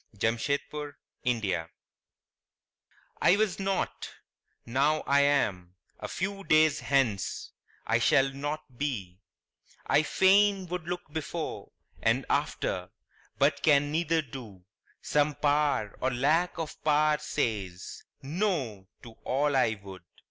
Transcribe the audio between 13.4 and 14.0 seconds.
can